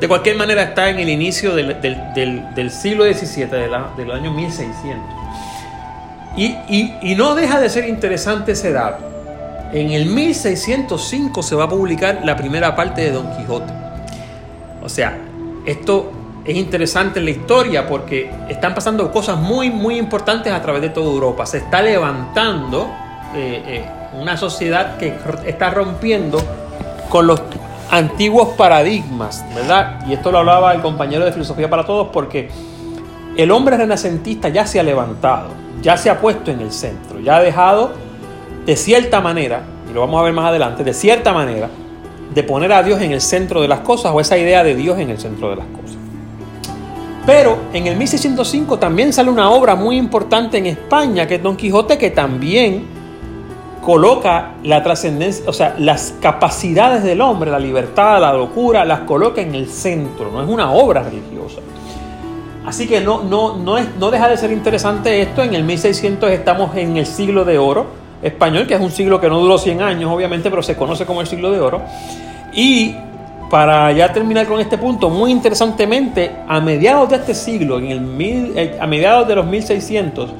De 0.00 0.06
cualquier 0.06 0.36
manera 0.36 0.62
está 0.62 0.90
en 0.90 0.98
el 0.98 1.08
inicio 1.08 1.54
del, 1.54 2.70
siglo 2.70 3.04
XVII, 3.04 3.46
de 3.46 3.68
del 3.96 4.10
año 4.12 4.32
1600. 4.32 5.02
Y, 6.36 6.94
y 7.02 7.14
no 7.16 7.34
deja 7.34 7.60
de 7.60 7.68
ser 7.68 7.88
interesante 7.88 8.52
ese 8.52 8.72
dato. 8.72 9.04
En 9.72 9.90
el 9.90 10.06
1605 10.06 11.42
se 11.42 11.54
va 11.54 11.64
a 11.64 11.68
publicar 11.68 12.20
la 12.24 12.36
primera 12.36 12.74
parte 12.76 13.02
de 13.02 13.10
Don 13.10 13.36
Quijote. 13.36 13.72
O 14.82 14.88
sea, 14.88 15.18
esto 15.66 16.12
es 16.48 16.56
interesante 16.56 17.18
en 17.18 17.26
la 17.26 17.30
historia 17.32 17.86
porque 17.86 18.30
están 18.48 18.74
pasando 18.74 19.12
cosas 19.12 19.38
muy, 19.38 19.68
muy 19.68 19.98
importantes 19.98 20.50
a 20.50 20.62
través 20.62 20.80
de 20.80 20.88
toda 20.88 21.10
Europa. 21.10 21.44
Se 21.44 21.58
está 21.58 21.82
levantando 21.82 22.88
eh, 23.34 23.62
eh, 23.66 23.84
una 24.18 24.38
sociedad 24.38 24.96
que 24.96 25.14
está 25.46 25.68
rompiendo 25.68 26.40
con 27.10 27.26
los 27.26 27.42
antiguos 27.90 28.50
paradigmas, 28.56 29.44
¿verdad? 29.54 30.04
Y 30.06 30.12
esto 30.12 30.30
lo 30.30 30.38
hablaba 30.38 30.72
el 30.74 30.82
compañero 30.82 31.24
de 31.24 31.32
Filosofía 31.32 31.70
para 31.70 31.84
Todos 31.84 32.08
porque 32.12 32.50
el 33.36 33.50
hombre 33.50 33.76
renacentista 33.76 34.48
ya 34.48 34.66
se 34.66 34.80
ha 34.80 34.82
levantado, 34.82 35.48
ya 35.80 35.96
se 35.96 36.10
ha 36.10 36.20
puesto 36.20 36.50
en 36.50 36.60
el 36.60 36.72
centro, 36.72 37.20
ya 37.20 37.36
ha 37.36 37.40
dejado 37.40 37.92
de 38.66 38.76
cierta 38.76 39.20
manera, 39.20 39.62
y 39.88 39.94
lo 39.94 40.00
vamos 40.00 40.20
a 40.20 40.24
ver 40.24 40.32
más 40.32 40.46
adelante, 40.46 40.84
de 40.84 40.92
cierta 40.92 41.32
manera, 41.32 41.70
de 42.34 42.42
poner 42.42 42.72
a 42.72 42.82
Dios 42.82 43.00
en 43.00 43.12
el 43.12 43.20
centro 43.20 43.62
de 43.62 43.68
las 43.68 43.80
cosas 43.80 44.12
o 44.14 44.20
esa 44.20 44.36
idea 44.36 44.62
de 44.62 44.74
Dios 44.74 44.98
en 44.98 45.10
el 45.10 45.18
centro 45.18 45.50
de 45.50 45.56
las 45.56 45.66
cosas. 45.66 45.96
Pero 47.24 47.58
en 47.72 47.86
el 47.86 47.96
1605 47.96 48.78
también 48.78 49.12
sale 49.12 49.30
una 49.30 49.50
obra 49.50 49.74
muy 49.74 49.96
importante 49.96 50.58
en 50.58 50.66
España, 50.66 51.26
que 51.26 51.36
es 51.36 51.42
Don 51.42 51.56
Quijote, 51.56 51.98
que 51.98 52.10
también 52.10 52.97
coloca 53.82 54.54
la 54.62 54.82
trascendencia, 54.82 55.44
o 55.48 55.52
sea, 55.52 55.74
las 55.78 56.14
capacidades 56.20 57.02
del 57.04 57.20
hombre, 57.20 57.50
la 57.50 57.58
libertad, 57.58 58.20
la 58.20 58.32
locura, 58.32 58.84
las 58.84 59.00
coloca 59.00 59.40
en 59.40 59.54
el 59.54 59.68
centro, 59.68 60.30
no 60.30 60.42
es 60.42 60.48
una 60.48 60.72
obra 60.72 61.02
religiosa. 61.02 61.60
Así 62.66 62.86
que 62.86 63.00
no, 63.00 63.22
no, 63.22 63.56
no, 63.56 63.78
es, 63.78 63.86
no 63.98 64.10
deja 64.10 64.28
de 64.28 64.36
ser 64.36 64.52
interesante 64.52 65.22
esto. 65.22 65.42
En 65.42 65.54
el 65.54 65.64
1600 65.64 66.30
estamos 66.30 66.76
en 66.76 66.98
el 66.98 67.06
siglo 67.06 67.46
de 67.46 67.56
oro 67.56 67.86
español, 68.22 68.66
que 68.66 68.74
es 68.74 68.80
un 68.80 68.90
siglo 68.90 69.20
que 69.20 69.28
no 69.28 69.40
duró 69.40 69.56
100 69.56 69.80
años, 69.80 70.12
obviamente, 70.12 70.50
pero 70.50 70.62
se 70.62 70.76
conoce 70.76 71.06
como 71.06 71.22
el 71.22 71.26
siglo 71.26 71.50
de 71.50 71.60
oro. 71.60 71.80
Y 72.52 72.94
para 73.48 73.90
ya 73.92 74.12
terminar 74.12 74.46
con 74.46 74.60
este 74.60 74.76
punto, 74.76 75.08
muy 75.08 75.30
interesantemente, 75.30 76.30
a 76.46 76.60
mediados 76.60 77.08
de 77.08 77.16
este 77.16 77.34
siglo, 77.34 77.78
en 77.78 77.86
el 77.86 78.20
eh, 78.20 78.76
a 78.78 78.86
mediados 78.86 79.26
de 79.26 79.36
los 79.36 79.46
1600, 79.46 80.30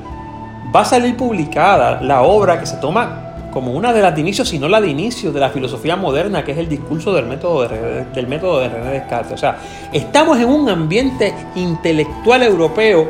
va 0.75 0.81
a 0.81 0.85
salir 0.85 1.17
publicada 1.17 2.01
la 2.03 2.23
obra 2.23 2.61
que 2.61 2.67
se 2.67 2.77
toma 2.77 3.28
como 3.59 3.73
una 3.73 3.93
de 3.93 4.01
las 4.01 4.15
de 4.15 4.21
inicio, 4.21 4.45
si 4.45 4.57
no 4.57 4.69
la 4.69 4.81
de 4.81 4.87
inicio, 4.87 5.33
de 5.33 5.41
la 5.41 5.51
filosofía 5.51 5.97
moderna, 5.97 6.45
que 6.45 6.53
es 6.53 6.59
el 6.59 6.69
discurso 6.69 7.13
del 7.13 7.27
método 7.27 7.67
de, 7.67 8.05
del 8.15 8.29
método 8.29 8.61
de 8.61 8.69
René 8.69 8.93
Descartes. 8.93 9.33
O 9.33 9.37
sea, 9.37 9.59
estamos 9.93 10.39
en 10.39 10.49
un 10.49 10.69
ambiente 10.69 11.35
intelectual 11.57 12.45
europeo 12.45 13.09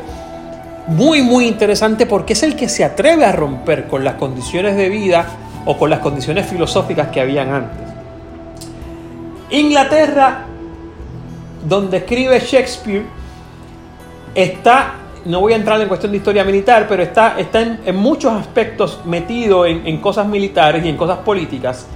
muy, 0.87 1.21
muy 1.21 1.47
interesante 1.47 2.07
porque 2.07 2.33
es 2.33 2.43
el 2.45 2.57
que 2.57 2.67
se 2.71 2.83
atreve 2.83 3.27
a 3.27 3.33
romper 3.33 3.89
con 3.89 4.05
las 4.05 4.15
condiciones 4.15 4.75
de 4.75 4.89
vida 4.89 5.27
o 5.67 5.77
con 5.77 5.91
las 5.91 5.99
condiciones 5.99 6.47
filosóficas 6.47 7.09
que 7.09 7.21
habían 7.21 7.51
antes. 7.51 7.81
Inglaterra 9.51 10.47
donde 11.69 11.99
escribe 11.99 12.41
Shakespeare 12.41 13.05
está, 14.35 14.95
no 15.29 15.41
voy 15.41 15.53
a 15.53 15.57
entrar 15.57 15.79
en 15.81 15.89
cuestión 15.89 16.11
de 16.11 16.19
historia 16.19 16.43
militar, 16.43 16.87
pero 16.89 17.03
está, 17.03 17.39
está 17.39 17.61
en, 17.61 17.97
muchos 17.97 18.33
aspectos 18.33 19.01
metido 19.05 19.67
en, 19.67 19.87
en 19.87 20.01
cosas 20.01 20.27
militares 20.27 20.83
y 20.85 20.89
en 20.89 20.97
cosas 20.97 21.19
políticas. 21.19 21.87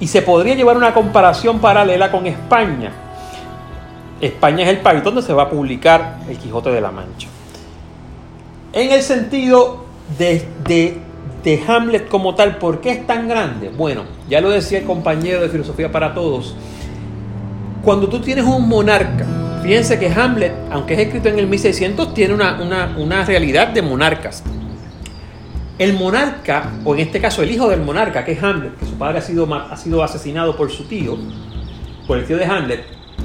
Y 0.00 0.08
se 0.08 0.22
podría 0.22 0.56
llevar 0.56 0.76
una 0.76 0.92
comparación 0.92 1.60
paralela 1.60 2.10
con 2.10 2.26
España. 2.26 2.90
España 4.20 4.64
es 4.64 4.70
el 4.70 4.78
país 4.78 5.04
donde 5.04 5.22
se 5.22 5.32
va 5.32 5.44
a 5.44 5.50
publicar 5.50 6.18
El 6.28 6.36
Quijote 6.36 6.70
de 6.70 6.80
la 6.80 6.90
Mancha. 6.90 7.28
En 8.72 8.90
el 8.90 9.02
sentido 9.02 9.84
de, 10.18 10.44
de, 10.66 10.98
de, 11.44 11.62
Hamlet 11.68 12.08
como 12.08 12.34
tal, 12.34 12.58
¿por 12.58 12.80
qué 12.80 12.90
es 12.90 13.06
tan 13.06 13.28
grande? 13.28 13.68
Bueno, 13.68 14.02
ya 14.28 14.40
lo 14.40 14.50
decía 14.50 14.78
el 14.78 14.84
compañero 14.84 15.40
de 15.40 15.48
Filosofía 15.48 15.92
para 15.92 16.12
Todos. 16.12 16.56
Cuando 17.84 18.08
tú 18.08 18.18
tienes 18.20 18.44
un 18.44 18.68
monarca, 18.68 19.26
fíjense 19.64 19.98
que 19.98 20.08
Hamlet, 20.08 20.52
aunque 20.70 20.92
es 20.92 21.00
escrito 21.00 21.30
en 21.30 21.38
el 21.38 21.46
1600, 21.46 22.12
tiene 22.12 22.34
una, 22.34 22.94
una 22.98 23.24
realidad 23.24 23.68
de 23.68 23.80
monarcas. 23.80 24.44
El 25.78 25.94
monarca, 25.94 26.70
o 26.84 26.94
en 26.94 27.00
este 27.00 27.18
caso 27.18 27.42
el 27.42 27.50
hijo 27.50 27.70
del 27.70 27.80
monarca, 27.80 28.26
que 28.26 28.32
es 28.32 28.42
Hamlet, 28.42 28.78
que 28.78 28.84
su 28.84 28.98
padre 28.98 29.20
ha 29.20 29.22
sido, 29.22 29.52
ha 29.54 29.76
sido 29.78 30.04
asesinado 30.04 30.54
por 30.54 30.70
su 30.70 30.84
tío, 30.84 31.16
por 32.06 32.18
el 32.18 32.26
tío 32.26 32.36
de 32.36 32.44
Hamlet, 32.44 32.84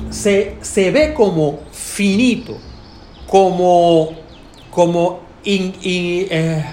se, 0.09 0.55
se 0.61 0.91
ve 0.91 1.13
como 1.13 1.59
finito, 1.73 2.57
como, 3.27 4.11
como 4.71 5.19
eh, 5.43 6.65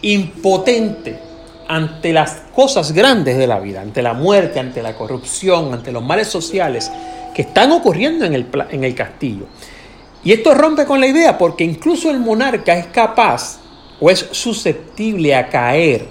impotente 0.00 1.18
ante 1.66 2.12
las 2.12 2.42
cosas 2.54 2.92
grandes 2.92 3.36
de 3.36 3.48
la 3.48 3.58
vida, 3.58 3.80
ante 3.80 4.00
la 4.00 4.14
muerte, 4.14 4.60
ante 4.60 4.80
la 4.80 4.94
corrupción, 4.94 5.74
ante 5.74 5.90
los 5.90 6.04
males 6.04 6.28
sociales 6.28 6.88
que 7.38 7.42
están 7.42 7.70
ocurriendo 7.70 8.24
en 8.24 8.34
el, 8.34 8.46
en 8.72 8.82
el 8.82 8.96
castillo. 8.96 9.44
Y 10.24 10.32
esto 10.32 10.54
rompe 10.54 10.84
con 10.84 10.98
la 10.98 11.06
idea 11.06 11.38
porque 11.38 11.62
incluso 11.62 12.10
el 12.10 12.18
monarca 12.18 12.76
es 12.76 12.86
capaz 12.86 13.60
o 14.00 14.10
es 14.10 14.26
susceptible 14.32 15.36
a 15.36 15.48
caer 15.48 16.04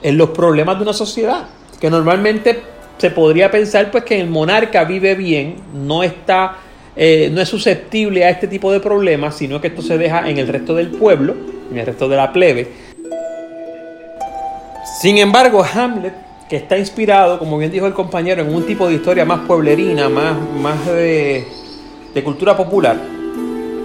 en 0.00 0.16
los 0.16 0.30
problemas 0.30 0.76
de 0.76 0.84
una 0.84 0.92
sociedad, 0.92 1.48
que 1.80 1.90
normalmente 1.90 2.62
se 2.98 3.10
podría 3.10 3.50
pensar 3.50 3.90
pues 3.90 4.04
que 4.04 4.20
el 4.20 4.30
monarca 4.30 4.84
vive 4.84 5.16
bien, 5.16 5.56
no 5.74 6.04
está 6.04 6.58
eh, 6.94 7.30
no 7.32 7.40
es 7.40 7.48
susceptible 7.48 8.24
a 8.24 8.30
este 8.30 8.46
tipo 8.46 8.70
de 8.70 8.78
problemas, 8.78 9.34
sino 9.34 9.60
que 9.60 9.66
esto 9.66 9.82
se 9.82 9.98
deja 9.98 10.30
en 10.30 10.38
el 10.38 10.46
resto 10.46 10.76
del 10.76 10.90
pueblo, 10.90 11.34
en 11.68 11.78
el 11.78 11.84
resto 11.84 12.08
de 12.08 12.16
la 12.16 12.32
plebe. 12.32 12.68
Sin 15.00 15.18
embargo, 15.18 15.64
Hamlet, 15.64 16.14
que 16.48 16.56
está 16.56 16.76
inspirado, 16.76 17.38
como 17.38 17.58
bien 17.58 17.70
dijo 17.70 17.86
el 17.86 17.94
compañero, 17.94 18.42
en 18.42 18.54
un 18.54 18.64
tipo 18.66 18.88
de 18.88 18.94
historia 18.94 19.24
más 19.24 19.40
pueblerina, 19.40 20.08
más, 20.08 20.34
más 20.60 20.86
de, 20.86 21.46
cultura 22.24 22.56
popular, 22.56 22.96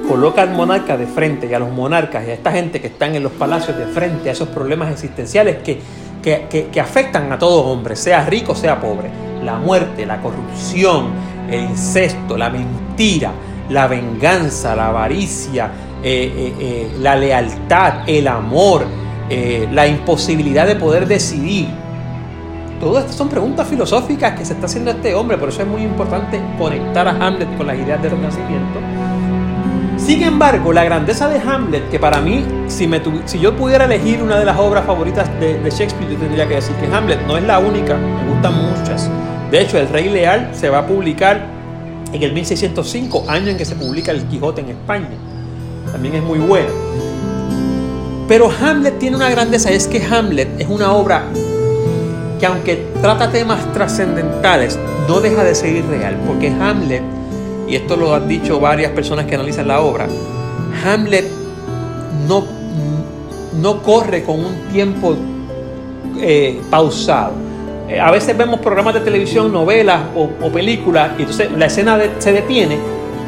coloca 0.07 0.41
al 0.41 0.51
monarca 0.51 0.97
de 0.97 1.07
frente 1.07 1.47
y 1.47 1.53
a 1.53 1.59
los 1.59 1.71
monarcas 1.71 2.27
y 2.27 2.31
a 2.31 2.33
esta 2.33 2.51
gente 2.51 2.81
que 2.81 2.87
están 2.87 3.15
en 3.15 3.23
los 3.23 3.31
palacios 3.33 3.77
de 3.77 3.85
frente 3.85 4.29
a 4.29 4.33
esos 4.33 4.49
problemas 4.49 4.91
existenciales 4.91 5.57
que, 5.63 5.79
que, 6.21 6.67
que, 6.71 6.79
afectan 6.79 7.31
a 7.31 7.39
todo 7.39 7.63
hombre, 7.65 7.95
sea 7.95 8.25
rico, 8.25 8.55
sea 8.55 8.79
pobre. 8.79 9.09
La 9.43 9.57
muerte, 9.57 10.05
la 10.05 10.21
corrupción, 10.21 11.07
el 11.49 11.61
incesto, 11.61 12.37
la 12.37 12.49
mentira, 12.49 13.31
la 13.69 13.87
venganza, 13.87 14.75
la 14.75 14.87
avaricia, 14.87 15.71
eh, 16.03 16.33
eh, 16.33 16.53
eh, 16.59 16.91
la 16.99 17.15
lealtad, 17.15 18.07
el 18.07 18.27
amor, 18.27 18.85
la 19.71 19.85
imposibilidad 19.85 20.65
de 20.65 20.75
poder 20.75 21.07
decidir. 21.07 21.67
Todas 22.79 23.03
estas 23.03 23.17
son 23.17 23.29
preguntas 23.29 23.67
filosóficas 23.67 24.37
que 24.37 24.45
se 24.45 24.53
está 24.53 24.67
haciendo 24.67 24.91
este 24.91 25.13
hombre, 25.13 25.37
por 25.37 25.49
eso 25.49 25.61
es 25.61 25.67
muy 25.67 25.81
importante 25.81 26.41
conectar 26.57 27.07
a 27.07 27.11
Hamlet 27.11 27.57
con 27.57 27.67
las 27.67 27.77
ideas 27.77 28.01
del 28.01 28.11
Renacimiento 28.11 28.79
sin 30.09 30.23
embargo, 30.23 30.73
la 30.73 30.83
grandeza 30.83 31.29
de 31.29 31.37
Hamlet, 31.37 31.89
que 31.91 31.99
para 31.99 32.19
mí, 32.19 32.43
si, 32.67 32.89
yo 33.39 33.55
pudiera 33.55 33.85
elegir 33.85 34.23
una 34.23 34.39
de 34.39 34.45
las 34.45 34.57
obras 34.57 34.85
favoritas 34.85 35.29
de, 35.39 35.61
Shakespeare, 35.69 36.11
yo 36.11 36.17
tendría 36.17 36.47
que 36.47 36.55
decir 36.55 36.75
que 36.77 36.87
Hamlet 36.87 37.21
no 37.27 37.37
es 37.37 37.43
la 37.43 37.59
única, 37.59 37.95
me 37.95 38.31
gustan 38.31 38.55
muchas. 38.55 39.07
De 39.51 39.61
hecho, 39.61 39.77
El 39.77 39.87
Rey 39.89 40.09
Leal 40.09 40.49
se 40.53 40.69
va 40.69 40.79
a 40.79 40.87
publicar 40.87 41.45
en 42.11 42.23
el 42.23 42.33
1605, 42.33 43.25
año 43.27 43.49
en 43.49 43.57
que 43.57 43.65
se 43.65 43.75
publica 43.75 44.11
El 44.11 44.23
Quijote 44.23 44.61
en 44.61 44.69
España. 44.69 45.09
También 45.91 46.15
es 46.15 46.23
muy 46.23 46.39
bueno. 46.39 46.69
Pero 48.27 48.49
Hamlet 48.49 48.97
tiene 48.97 49.15
una 49.15 49.29
grandeza, 49.29 49.69
es 49.69 49.85
que 49.85 50.03
Hamlet 50.03 50.59
es 50.59 50.67
una 50.67 50.93
obra 50.93 51.25
que 52.39 52.45
aunque 52.45 52.87
trata 53.01 53.29
temas 53.29 53.71
trascendentales, 53.73 54.79
no 55.07 55.19
deja 55.19 55.43
de 55.43 55.53
ser 55.53 55.75
irreal, 55.75 56.17
porque 56.25 56.49
Hamlet 56.49 57.03
y 57.69 57.75
esto 57.75 57.95
lo 57.95 58.15
han 58.15 58.27
dicho 58.27 58.59
varias 58.59 58.91
personas 58.91 59.25
que 59.25 59.35
analizan 59.35 59.67
la 59.67 59.81
obra, 59.81 60.07
Hamlet 60.83 61.29
no, 62.27 62.43
no 63.61 63.81
corre 63.83 64.23
con 64.23 64.43
un 64.43 64.55
tiempo 64.71 65.15
eh, 66.19 66.59
pausado. 66.69 67.33
Eh, 67.87 67.99
a 67.99 68.11
veces 68.11 68.35
vemos 68.35 68.59
programas 68.59 68.95
de 68.95 69.01
televisión, 69.01 69.51
novelas 69.51 70.01
o, 70.15 70.49
películas, 70.49 71.11
y 71.17 71.21
entonces 71.21 71.51
la 71.51 71.67
escena 71.67 71.99
se 72.17 72.33
detiene, 72.33 72.77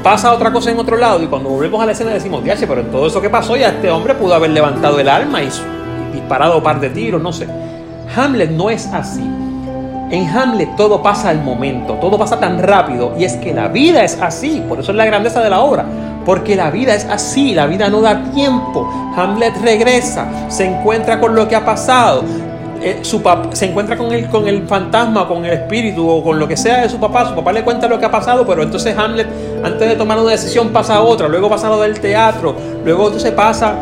pasa 0.03 0.33
otra 0.33 0.51
cosa 0.51 0.71
en 0.71 0.79
otro 0.79 0.97
lado, 0.97 1.21
y 1.21 1.27
cuando 1.27 1.49
volvemos 1.49 1.81
a 1.81 1.85
la 1.85 1.91
escena 1.91 2.11
decimos, 2.11 2.43
diache, 2.43 2.65
pero 2.65 2.81
en 2.81 2.91
todo 2.91 3.07
eso 3.07 3.21
que 3.21 3.29
pasó 3.29 3.55
ya 3.55 3.69
este 3.69 3.91
hombre 3.91 4.15
pudo 4.15 4.33
haber 4.33 4.49
levantado 4.51 4.99
el 4.99 5.07
alma 5.07 5.43
y, 5.43 5.47
y 5.47 6.15
disparado 6.15 6.57
un 6.57 6.63
par 6.63 6.79
de 6.79 6.89
tiros, 6.89 7.21
no 7.21 7.31
sé. 7.31 7.47
Hamlet 8.15 8.51
no 8.51 8.69
es 8.69 8.87
así. 8.87 9.23
En 10.11 10.27
Hamlet 10.27 10.75
todo 10.75 11.01
pasa 11.01 11.29
al 11.29 11.41
momento, 11.41 11.93
todo 11.95 12.17
pasa 12.17 12.39
tan 12.39 12.61
rápido 12.61 13.13
y 13.17 13.23
es 13.23 13.37
que 13.37 13.53
la 13.53 13.69
vida 13.69 14.03
es 14.03 14.19
así, 14.21 14.61
por 14.67 14.79
eso 14.79 14.91
es 14.91 14.97
la 14.97 15.05
grandeza 15.05 15.41
de 15.41 15.49
la 15.49 15.61
obra, 15.61 15.85
porque 16.25 16.57
la 16.57 16.69
vida 16.69 16.93
es 16.93 17.05
así, 17.05 17.53
la 17.53 17.65
vida 17.65 17.89
no 17.89 18.01
da 18.01 18.21
tiempo. 18.33 18.89
Hamlet 19.15 19.55
regresa, 19.61 20.25
se 20.49 20.65
encuentra 20.65 21.19
con 21.19 21.33
lo 21.33 21.47
que 21.47 21.55
ha 21.55 21.63
pasado, 21.63 22.23
eh, 22.83 22.99
su 23.03 23.21
se 23.51 23.65
encuentra 23.65 23.95
con 23.95 24.11
el, 24.11 24.27
con 24.27 24.47
el 24.47 24.67
fantasma, 24.67 25.27
con 25.27 25.45
el 25.45 25.51
espíritu 25.51 26.09
o 26.09 26.23
con 26.23 26.39
lo 26.39 26.47
que 26.47 26.57
sea 26.57 26.81
de 26.81 26.89
su 26.89 26.99
papá. 26.99 27.29
Su 27.29 27.35
papá 27.35 27.51
le 27.51 27.63
cuenta 27.63 27.87
lo 27.87 27.99
que 27.99 28.05
ha 28.05 28.11
pasado, 28.11 28.45
pero 28.45 28.63
entonces 28.63 28.97
Hamlet, 28.97 29.27
antes 29.63 29.87
de 29.87 29.95
tomar 29.95 30.19
una 30.19 30.31
decisión, 30.31 30.69
pasa 30.69 30.95
a 30.95 31.01
otra. 31.01 31.27
Luego 31.27 31.47
pasa 31.47 31.69
lo 31.69 31.79
del 31.79 31.99
teatro. 31.99 32.55
Luego 32.83 33.05
entonces 33.05 33.31
pasa. 33.33 33.75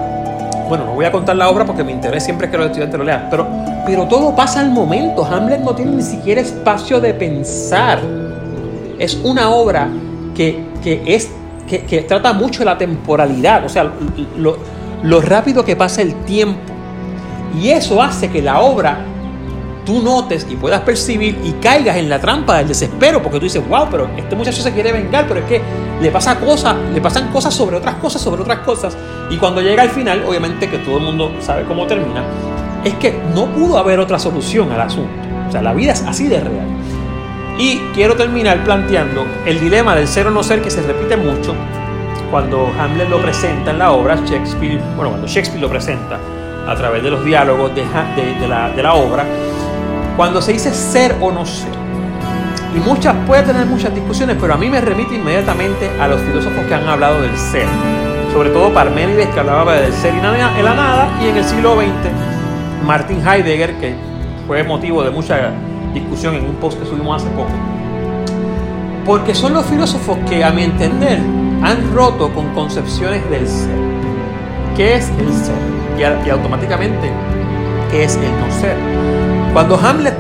Bueno, 0.68 0.86
no 0.86 0.94
voy 0.94 1.06
a 1.06 1.12
contar 1.12 1.36
la 1.38 1.50
obra 1.50 1.66
porque 1.66 1.84
mi 1.84 1.94
interés 1.94 2.24
siempre 2.24 2.48
es 2.48 2.52
que 2.52 2.58
los 2.58 2.68
estudiantes 2.68 3.00
lo 3.00 3.06
lean. 3.06 3.28
Pero 3.32 3.48
pero 3.90 4.08
todo 4.08 4.36
pasa 4.36 4.60
al 4.60 4.70
momento. 4.70 5.26
Hamlet 5.26 5.62
no 5.62 5.74
tiene 5.74 5.94
ni 5.94 6.04
siquiera 6.04 6.42
espacio 6.42 7.02
de 7.02 7.12
pensar. 7.16 8.00
Es 9.00 9.16
una 9.24 9.50
obra 9.50 9.90
que, 10.36 10.64
es, 10.84 11.32
que, 11.68 12.06
trata 12.08 12.34
mucho 12.34 12.64
la 12.64 12.78
temporalidad, 12.78 13.66
o 13.66 13.70
sea, 13.70 13.92
lo, 14.38 14.58
lo 15.02 15.22
rápido 15.22 15.66
que 15.66 15.76
pasa 15.76 16.04
el 16.04 16.14
tiempo. 16.26 16.72
Y 17.60 17.70
eso 17.70 18.00
hace 18.00 18.30
que 18.30 18.44
la 18.44 18.60
obra 18.60 19.00
tú 19.88 20.04
notes 20.04 20.46
y 20.48 20.56
puedas 20.56 20.82
percibir 20.82 21.40
y 21.44 21.54
caigas 21.54 21.98
en 21.98 22.10
la 22.10 22.20
trampa 22.20 22.60
del 22.60 22.68
desespero, 22.68 23.24
porque 23.24 23.40
tú 23.40 23.46
dices, 23.46 23.68
wow, 23.68 23.88
pero 23.90 24.08
este 24.16 24.36
muchacho 24.36 24.62
se 24.62 24.72
quiere 24.72 24.92
vengar, 24.92 25.28
pero 25.28 25.40
es 25.40 25.48
que 25.48 25.62
le 26.00 26.12
pasa 26.12 26.40
cosas, 26.40 26.76
le 26.94 27.02
pasan 27.02 27.32
cosas 27.32 27.56
sobre 27.56 27.78
otras 27.78 27.96
cosas, 27.96 28.22
sobre 28.22 28.44
otras 28.44 28.60
cosas. 28.60 28.96
Y 29.32 29.38
cuando 29.38 29.62
llega 29.62 29.82
al 29.82 29.90
final, 29.90 30.24
obviamente 30.28 30.70
que 30.70 30.78
todo 30.78 30.98
el 30.98 31.06
mundo 31.06 31.32
sabe 31.40 31.64
cómo 31.64 31.88
termina, 31.88 32.24
es 32.84 32.94
que 32.96 33.20
no 33.34 33.48
pudo 33.48 33.78
haber 33.78 34.00
otra 34.00 34.20
solución 34.20 34.72
al 34.72 34.82
asunto. 34.82 35.12
O 35.48 35.52
sea, 35.52 35.62
la 35.62 35.74
vida 35.74 35.94
es 35.94 36.04
así 36.04 36.28
de 36.28 36.40
real. 36.40 36.68
Y 37.58 37.78
quiero 37.94 38.16
terminar 38.16 38.64
planteando 38.64 39.26
el 39.46 39.60
dilema 39.60 39.96
del 39.96 40.08
ser 40.08 40.28
o 40.28 40.32
no 40.32 40.44
ser 40.44 40.62
que 40.62 40.72
se 40.72 40.82
repite 40.82 41.18
mucho 41.18 41.54
cuando 42.32 42.72
Hamlet 42.80 43.10
lo 43.10 43.22
presenta 43.22 43.72
en 43.72 43.80
la 43.80 43.92
obra, 43.92 44.16
Shakespeare, 44.16 44.80
bueno, 44.96 45.10
cuando 45.10 45.28
Shakespeare 45.28 45.62
lo 45.62 45.70
presenta 45.70 46.20
a 46.68 46.76
través 46.76 47.04
de 47.04 47.10
los 47.10 47.26
diálogos 47.26 47.74
de, 47.74 47.84
la, 48.48 48.94
obra, 48.94 49.26
cuando 50.16 50.42
se 50.42 50.54
dice 50.54 50.72
ser 50.74 51.16
o 51.20 51.32
no 51.32 51.46
ser. 51.46 51.74
Y 52.76 52.80
muchas, 52.80 53.16
puede 53.26 53.44
tener 53.44 53.66
muchas 53.66 53.94
discusiones, 53.96 54.38
pero 54.40 54.54
a 54.54 54.58
mí 54.58 54.70
me 54.70 54.80
remite 54.80 55.16
inmediatamente 55.16 55.90
a 56.00 56.08
los 56.08 56.22
filósofos 56.22 56.64
que 56.66 56.76
han 56.76 56.88
hablado 56.88 57.22
del 57.22 57.36
ser. 57.36 57.66
Sobre 58.32 58.52
todo 58.52 58.72
Parménides, 58.72 59.28
que 59.30 59.40
hablaba 59.40 59.74
del 59.74 59.92
ser 59.92 60.14
en 60.14 60.22
la 60.24 60.76
nada, 60.76 61.10
y 61.20 61.30
en 61.30 61.38
el 61.38 61.44
siglo 61.44 61.76
XX 61.76 62.29
Martin 62.86 63.26
Heidegger, 63.26 63.76
que 63.80 63.96
fue 64.48 64.64
motivo 64.64 65.04
de 65.04 65.12
mucha 65.12 65.52
discusión 65.94 66.36
en 66.36 66.46
un 66.46 66.56
post 66.56 66.80
que 66.80 66.86
subimos 66.86 67.22
hace 67.22 67.32
poco. 67.32 67.52
Porque 69.06 69.34
son 69.34 69.54
los 69.54 69.66
filósofos 69.66 70.18
que, 70.28 70.44
a 70.44 70.52
mi 70.52 70.64
entender, 70.64 71.20
han 71.62 71.94
roto 71.94 72.34
con 72.34 72.54
concepciones 72.54 73.28
del 73.30 73.48
ser. 73.48 73.76
¿Qué 74.76 74.96
es 74.96 75.10
el 75.20 75.34
ser? 75.34 75.56
Y, 75.98 76.30
automáticamente, 76.30 77.12
¿qué 77.92 78.04
es 78.04 78.16
el 78.16 78.32
no 78.40 78.52
ser? 78.52 78.78
Cuando, 79.54 79.78
Hamlet, 79.78 80.16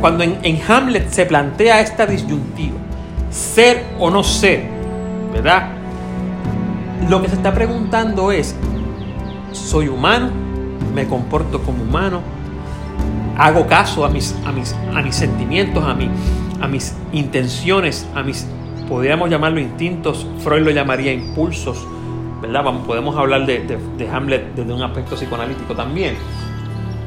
cuando 0.00 0.24
en, 0.24 0.38
en 0.42 0.60
Hamlet 0.68 1.08
se 1.10 1.24
plantea 1.24 1.80
esta 1.80 2.04
disyuntiva, 2.06 2.76
ser 3.30 3.84
o 3.98 4.10
no 4.10 4.22
ser, 4.22 4.64
¿verdad? 5.32 5.68
Lo 7.08 7.22
que 7.22 7.28
se 7.28 7.36
está 7.36 7.54
preguntando 7.54 8.30
es, 8.30 8.54
¿soy 9.52 9.88
humano? 9.88 10.41
Me 10.94 11.06
comporto 11.06 11.62
como 11.62 11.82
humano, 11.82 12.20
hago 13.36 13.66
caso 13.66 14.04
a 14.04 14.08
mis, 14.08 14.34
a 14.44 14.52
mis, 14.52 14.74
a 14.94 15.02
mis 15.02 15.14
sentimientos, 15.14 15.82
a, 15.84 15.96
a 16.64 16.68
mis 16.68 16.94
intenciones, 17.12 18.06
a 18.14 18.22
mis 18.22 18.46
podríamos 18.88 19.30
llamarlo 19.30 19.58
instintos, 19.58 20.26
Freud 20.40 20.64
lo 20.64 20.70
llamaría 20.70 21.12
impulsos, 21.12 21.86
¿verdad? 22.42 22.62
Podemos 22.86 23.16
hablar 23.16 23.46
de, 23.46 23.78
de 23.96 24.08
Hamlet 24.08 24.54
desde 24.54 24.72
un 24.72 24.82
aspecto 24.82 25.16
psicoanalítico 25.16 25.74
también. 25.74 26.14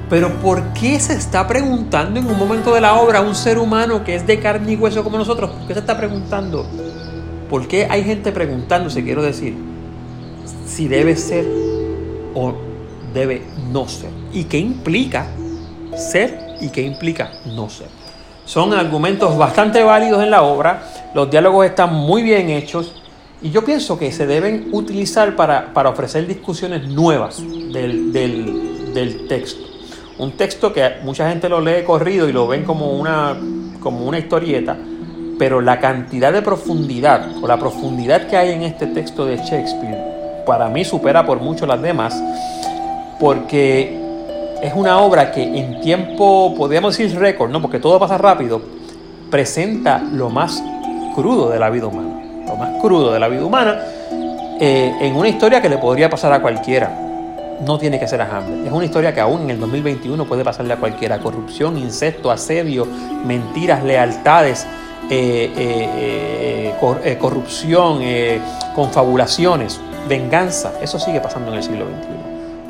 Pero 0.09 0.29
¿por 0.39 0.73
qué 0.73 0.99
se 0.99 1.13
está 1.13 1.47
preguntando 1.47 2.19
en 2.19 2.27
un 2.27 2.37
momento 2.37 2.73
de 2.73 2.81
la 2.81 2.95
obra 2.95 3.19
a 3.19 3.21
un 3.21 3.35
ser 3.35 3.57
humano 3.57 4.03
que 4.03 4.15
es 4.15 4.25
de 4.25 4.39
carne 4.39 4.73
y 4.73 4.75
hueso 4.75 5.03
como 5.03 5.17
nosotros? 5.17 5.51
¿Por 5.51 5.67
qué 5.67 5.73
se 5.73 5.79
está 5.79 5.97
preguntando? 5.97 6.65
¿Por 7.49 7.67
qué 7.67 7.87
hay 7.89 8.03
gente 8.03 8.31
preguntándose, 8.31 9.03
quiero 9.03 9.21
decir, 9.21 9.55
si 10.65 10.87
debe 10.87 11.15
ser 11.15 11.45
o 12.33 12.53
debe 13.15 13.41
no 13.71 13.87
ser? 13.87 14.11
¿Y 14.31 14.43
qué 14.43 14.59
implica 14.59 15.25
ser 15.97 16.57
y 16.61 16.69
qué 16.69 16.83
implica 16.83 17.31
no 17.45 17.67
ser? 17.69 17.87
Son 18.45 18.73
argumentos 18.73 19.35
bastante 19.35 19.81
válidos 19.81 20.21
en 20.21 20.29
la 20.29 20.43
obra, 20.43 20.83
los 21.15 21.31
diálogos 21.31 21.65
están 21.65 21.91
muy 21.91 22.21
bien 22.21 22.51
hechos 22.51 23.01
y 23.41 23.49
yo 23.49 23.65
pienso 23.65 23.97
que 23.97 24.11
se 24.11 24.27
deben 24.27 24.69
utilizar 24.71 25.35
para, 25.35 25.71
ofrecer 25.89 26.27
discusiones 26.27 26.87
nuevas 26.87 27.41
del, 27.41 28.13
del 28.13 29.27
texto. 29.27 29.65
Un 30.19 30.33
texto 30.33 30.71
que 30.71 30.97
mucha 31.03 31.27
gente 31.27 31.49
lo 31.49 31.59
lee 31.59 31.83
corrido 31.83 32.29
y 32.29 32.33
lo 32.33 32.47
ven 32.47 32.63
como 32.63 32.91
una, 32.91 33.35
como 33.79 34.05
una 34.05 34.19
historieta, 34.19 34.77
pero 35.39 35.59
la 35.59 35.79
cantidad 35.79 36.31
de 36.31 36.41
profundidad 36.41 37.27
o 37.41 37.47
la 37.47 37.57
profundidad 37.57 38.27
que 38.27 38.37
hay 38.37 38.51
en 38.51 38.61
este 38.61 38.87
texto 38.87 39.25
de 39.25 39.37
Shakespeare 39.37 40.15
para 40.45 40.69
mí 40.69 40.85
supera 40.85 41.25
por 41.25 41.41
mucho 41.41 41.65
las 41.65 41.81
demás, 41.81 42.15
porque 43.19 44.05
es 44.61 44.73
una 44.73 44.99
obra 44.99 45.31
que 45.31 45.43
en 45.43 45.79
tiempo, 45.81 46.53
podríamos 46.55 46.97
decir 46.97 47.17
récord, 47.17 47.49
¿no? 47.49 47.61
porque 47.61 47.79
todo 47.79 47.99
pasa 47.99 48.17
rápido, 48.17 48.61
presenta 49.29 49.99
lo 49.99 50.29
más 50.29 50.63
crudo 51.13 51.49
de 51.49 51.59
la 51.59 51.69
vida 51.69 51.87
humana, 51.87 52.45
lo 52.47 52.55
más 52.55 52.81
crudo 52.81 53.13
de 53.13 53.19
la 53.19 53.27
vida 53.27 53.45
humana, 53.45 53.79
eh, 54.59 54.93
en 55.01 55.15
una 55.15 55.29
historia 55.29 55.61
que 55.61 55.69
le 55.69 55.77
podría 55.77 56.09
pasar 56.09 56.31
a 56.33 56.41
cualquiera 56.41 57.01
no 57.65 57.77
tiene 57.77 57.99
que 57.99 58.07
ser 58.07 58.21
a 58.21 58.37
Hamlet. 58.37 58.67
Es 58.67 58.71
una 58.71 58.83
historia 58.83 59.13
que 59.13 59.21
aún 59.21 59.43
en 59.43 59.51
el 59.51 59.59
2021 59.59 60.25
puede 60.25 60.43
pasarle 60.43 60.73
a 60.73 60.77
cualquiera. 60.77 61.19
Corrupción, 61.19 61.77
incesto, 61.77 62.29
asedio, 62.29 62.85
mentiras, 63.25 63.81
lealtades, 63.81 64.67
eh, 65.09 66.73
eh, 66.75 67.17
corrupción, 67.17 68.01
confabulaciones, 68.75 69.79
venganza. 70.09 70.73
Eso 70.81 70.99
sigue 70.99 71.21
pasando 71.21 71.51
en 71.51 71.57
el 71.57 71.63
siglo 71.63 71.85
XXI. 71.85 72.14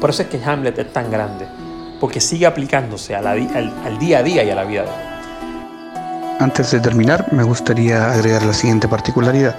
Por 0.06 0.12
eso 0.12 0.22
es 0.22 0.28
que 0.28 0.40
Hamlet 0.46 0.78
es 0.78 0.94
tan 0.94 1.10
grande, 1.10 1.48
porque 2.00 2.22
sigue 2.22 2.46
aplicándose 2.46 3.16
al, 3.16 3.26
al 3.26 3.98
día 3.98 4.20
a 4.20 4.22
día 4.22 4.44
y 4.44 4.52
a 4.52 4.54
la 4.54 4.64
vida 4.64 4.84
de. 4.84 4.92
Antes 6.40 6.70
de 6.70 6.80
terminar, 6.80 7.34
me 7.34 7.42
gustaría 7.42 8.12
agregar 8.12 8.44
la 8.44 8.54
siguiente 8.54 8.88
particularidad. 8.88 9.56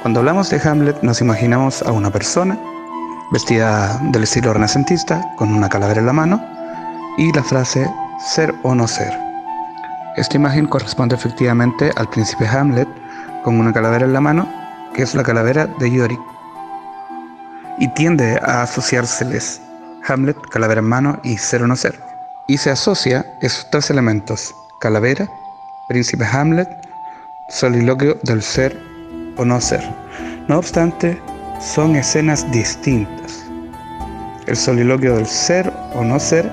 Cuando 0.00 0.20
hablamos 0.20 0.48
de 0.48 0.66
Hamlet 0.66 1.02
nos 1.02 1.20
imaginamos 1.20 1.82
a 1.82 1.92
una 1.92 2.10
persona 2.10 2.58
vestida 3.32 4.00
del 4.04 4.22
estilo 4.22 4.54
renacentista, 4.54 5.20
con 5.36 5.52
una 5.52 5.68
calavera 5.68 6.00
en 6.00 6.06
la 6.06 6.14
mano, 6.14 6.42
y 7.18 7.30
la 7.34 7.42
frase 7.42 7.86
ser 8.18 8.54
o 8.62 8.74
no 8.74 8.88
ser. 8.88 9.12
Esta 10.16 10.36
imagen 10.36 10.68
corresponde 10.68 11.16
efectivamente 11.16 11.90
al 11.96 12.08
príncipe 12.08 12.48
Hamlet 12.48 12.88
con 13.44 13.60
una 13.60 13.74
calavera 13.74 14.06
en 14.06 14.14
la 14.14 14.22
mano, 14.22 14.48
que 14.94 15.02
es 15.02 15.14
la 15.14 15.22
calavera 15.22 15.66
de 15.66 15.90
Yorick, 15.90 16.20
y 17.78 17.88
tiende 17.88 18.40
a 18.42 18.62
asociárseles 18.62 19.60
Hamlet, 20.06 20.36
calavera 20.50 20.80
en 20.80 20.86
mano 20.86 21.20
y 21.22 21.38
ser 21.38 21.62
o 21.62 21.66
no 21.66 21.76
ser. 21.76 21.98
Y 22.48 22.58
se 22.58 22.70
asocia 22.70 23.24
esos 23.40 23.68
tres 23.70 23.90
elementos, 23.90 24.54
calavera, 24.80 25.28
príncipe 25.88 26.24
Hamlet, 26.24 26.68
soliloquio 27.48 28.18
del 28.22 28.42
ser 28.42 28.76
o 29.36 29.44
no 29.44 29.60
ser. 29.60 29.82
No 30.48 30.58
obstante, 30.58 31.20
son 31.60 31.94
escenas 31.94 32.50
distintas. 32.50 33.44
El 34.46 34.56
soliloquio 34.56 35.16
del 35.16 35.26
ser 35.26 35.72
o 35.94 36.02
no 36.02 36.18
ser 36.18 36.50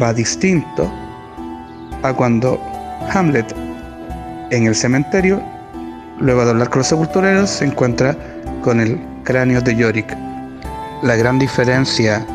va 0.00 0.14
distinto 0.14 0.90
a 2.02 2.12
cuando 2.14 2.58
Hamlet 3.12 3.54
en 4.50 4.66
el 4.66 4.74
cementerio, 4.74 5.42
luego 6.18 6.44
de 6.44 6.50
hablar 6.50 6.70
con 6.70 6.78
los 6.78 6.86
sepultureros, 6.86 7.50
se 7.50 7.66
encuentra 7.66 8.16
con 8.62 8.80
el 8.80 8.98
cráneo 9.24 9.60
de 9.60 9.76
Yorick. 9.76 10.16
La 11.02 11.16
gran 11.16 11.38
diferencia 11.38 12.26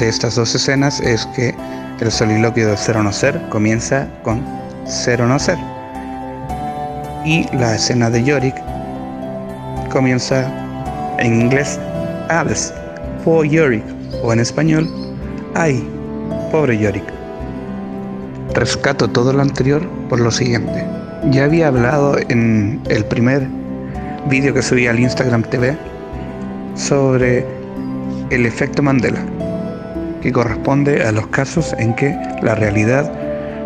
de 0.00 0.08
estas 0.08 0.34
dos 0.34 0.54
escenas 0.54 0.98
es 1.00 1.26
que 1.36 1.54
el 2.00 2.10
soliloquio 2.10 2.68
del 2.68 2.78
ser 2.78 2.96
o 2.96 3.02
no 3.02 3.12
ser 3.12 3.38
comienza 3.50 4.08
con 4.22 4.42
ser 4.86 5.20
o 5.20 5.26
no 5.26 5.38
ser. 5.38 5.58
Y 7.24 7.46
la 7.54 7.74
escena 7.74 8.08
de 8.08 8.24
Yorick 8.24 8.56
comienza 9.92 10.50
en 11.18 11.42
inglés 11.42 11.78
Alice, 12.30 12.72
poor 13.24 13.46
Yorick, 13.46 13.84
o 14.22 14.32
en 14.32 14.40
español, 14.40 14.88
ay, 15.54 15.86
pobre 16.50 16.78
Yorick. 16.78 17.04
Rescato 18.54 19.06
todo 19.06 19.34
lo 19.34 19.42
anterior 19.42 19.86
por 20.08 20.18
lo 20.18 20.30
siguiente. 20.30 20.82
Ya 21.30 21.44
había 21.44 21.68
hablado 21.68 22.16
en 22.30 22.80
el 22.88 23.04
primer 23.04 23.46
vídeo 24.30 24.54
que 24.54 24.62
subí 24.62 24.86
al 24.86 24.98
Instagram 24.98 25.42
TV 25.42 25.76
sobre 26.74 27.44
el 28.30 28.46
efecto 28.46 28.82
Mandela, 28.82 29.20
que 30.20 30.32
corresponde 30.32 31.04
a 31.04 31.12
los 31.12 31.26
casos 31.28 31.74
en 31.78 31.94
que 31.94 32.16
la 32.42 32.54
realidad 32.54 33.12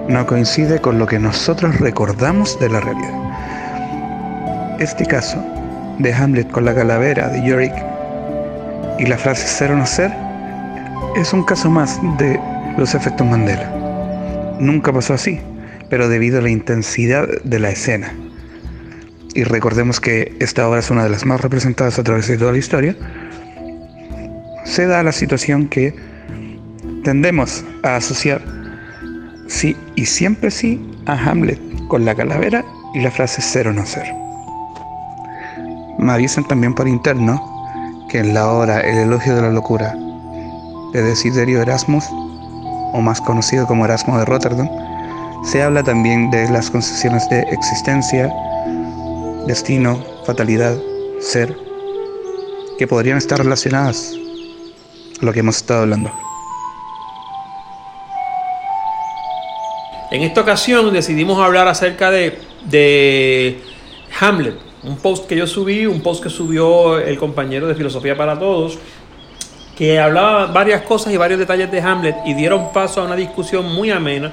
no 0.09 0.27
coincide 0.27 0.81
con 0.81 0.99
lo 0.99 1.07
que 1.07 1.19
nosotros 1.19 1.79
recordamos 1.81 2.59
de 2.61 2.69
la 2.69 2.81
realidad. 2.81 3.14
Este 4.79 5.07
caso 5.07 5.43
de 5.99 6.12
Hamlet 6.12 6.51
con 6.51 6.64
la 6.64 6.75
calavera 6.75 7.29
de 7.29 7.43
Yorick 7.45 7.75
y 8.99 9.07
la 9.07 9.19
frase 9.19 9.47
ser 9.47 9.73
o 9.73 9.77
no 9.77 9.87
ser 9.87 10.12
es 11.17 11.33
un 11.33 11.45
caso 11.45 11.71
más 11.71 12.01
de 12.19 12.38
los 12.77 12.95
efectos 12.95 13.27
Mandela. 13.27 13.71
Nunca 14.59 14.93
pasó 14.93 15.14
así, 15.14 15.40
pero 15.88 16.09
debido 16.09 16.38
a 16.38 16.43
la 16.43 16.51
intensidad 16.51 17.27
de 17.45 17.59
la 17.59 17.71
escena. 17.71 18.12
Y 19.35 19.45
recordemos 19.45 20.01
que 20.01 20.37
esta 20.40 20.69
obra 20.69 20.81
es 20.81 20.90
una 20.90 21.05
de 21.05 21.11
las 21.11 21.25
más 21.27 21.40
representadas 21.40 21.99
a 21.99 22.05
través 22.05 22.29
de 22.29 22.37
toda 22.37 22.53
la 22.53 22.59
historia. 22.59 22.97
Se 24.64 24.87
da 24.87 25.03
la 25.03 25.12
situación 25.12 25.69
que 25.69 25.95
tendemos 27.05 27.64
a 27.83 27.97
asociar 27.97 28.43
sí 29.47 29.77
y 29.95 30.07
siempre 30.07 30.51
sí 30.51 30.81
a 31.07 31.12
Hamlet 31.12 31.61
con 31.88 32.05
la 32.05 32.14
calavera 32.14 32.64
y 32.95 33.01
la 33.01 33.11
frase 33.11 33.40
ser 33.40 33.69
o 33.69 33.73
no 33.73 33.87
ser. 33.87 34.07
Me 35.99 36.12
avisan 36.12 36.45
también 36.49 36.75
por 36.75 36.88
interno 36.88 37.40
que 38.11 38.19
en 38.19 38.35
la 38.35 38.51
obra 38.51 38.81
El 38.81 38.99
elogio 38.99 39.37
de 39.37 39.43
la 39.43 39.51
locura 39.51 39.95
de 40.93 41.03
Desiderio 41.03 41.62
Erasmus, 41.62 42.05
o 42.93 43.01
más 43.01 43.21
conocido 43.21 43.67
como 43.67 43.85
Erasmo 43.85 44.19
de 44.19 44.25
Rotterdam, 44.25 44.69
se 45.45 45.62
habla 45.62 45.83
también 45.83 46.31
de 46.31 46.49
las 46.51 46.71
concesiones 46.71 47.29
de 47.29 47.40
existencia, 47.51 48.33
destino, 49.47 50.03
fatalidad, 50.25 50.77
ser, 51.21 51.55
que 52.79 52.87
podrían 52.87 53.19
estar 53.19 53.38
relacionadas 53.38 54.14
a 55.21 55.25
lo 55.25 55.33
que 55.33 55.40
hemos 55.40 55.57
estado 55.57 55.83
hablando. 55.83 56.11
En 60.14 60.22
esta 60.22 60.42
ocasión 60.42 60.92
decidimos 60.92 61.44
hablar 61.44 61.66
acerca 61.66 62.09
de, 62.09 63.59
Hamlet, 64.20 64.55
un 64.85 64.96
post 64.98 65.27
que 65.27 65.35
yo 65.35 65.44
subí, 65.44 65.87
un 65.87 66.03
post 66.03 66.22
que 66.22 66.31
subió 66.31 67.00
el 67.00 67.18
compañero 67.18 67.66
de 67.66 67.74
Filosofía 67.74 68.16
para 68.16 68.38
Todos, 68.38 68.79
que 69.77 69.98
hablaba 69.98 70.46
varias 70.46 70.83
cosas 70.83 71.12
y 71.12 71.16
varios 71.16 71.40
detalles 71.40 71.68
de 71.68 71.81
Hamlet 71.81 72.14
y 72.27 72.35
dieron 72.35 72.72
paso 72.72 73.00
a 73.00 73.07
una 73.07 73.16
discusión 73.16 73.74
muy 73.74 73.90
amena 73.90 74.33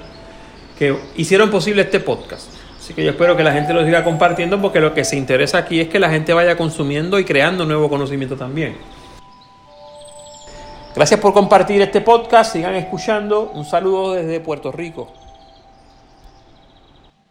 que 0.77 0.95
hicieron 1.15 1.49
posible 1.49 1.81
este 1.81 1.99
podcast. 1.99 2.47
Así 2.77 2.93
que 2.93 3.03
yo 3.03 3.09
espero 3.09 3.35
que 3.35 3.41
la 3.41 3.51
gente 3.51 3.73
lo 3.73 3.83
siga 3.83 4.03
compartiendo 4.03 4.61
porque 4.61 4.79
lo 4.79 4.93
que 4.93 5.03
se 5.03 5.15
interesa 5.15 5.57
aquí 5.57 5.79
es 5.79 5.87
que 5.87 5.97
la 5.97 6.11
gente 6.11 6.31
vaya 6.31 6.55
consumiendo 6.55 7.17
y 7.17 7.25
creando 7.25 7.65
nuevo 7.65 7.89
conocimiento 7.89 8.35
también. 8.35 8.77
Gracias 10.95 11.19
por 11.19 11.33
compartir 11.33 11.81
este 11.81 12.01
podcast, 12.01 12.53
sigan 12.53 12.75
escuchando. 12.75 13.49
Un 13.55 13.65
saludo 13.65 14.13
desde 14.13 14.39
Puerto 14.41 14.71
Rico. 14.71 15.11